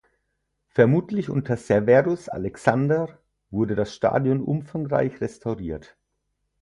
[0.69, 3.19] Vermutlich unter Severus Alexander
[3.51, 5.95] wurde das Stadion umfangreich restauriert.